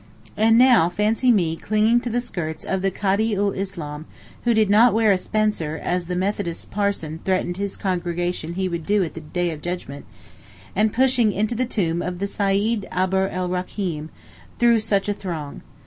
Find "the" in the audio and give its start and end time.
2.09-2.21, 2.81-2.89, 6.07-6.15, 9.13-9.21, 11.53-11.67, 12.17-12.25